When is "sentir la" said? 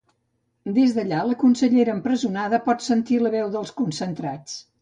2.89-3.33